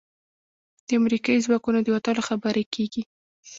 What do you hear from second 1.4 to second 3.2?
ځواکونو د وتلو خبرې کېږي.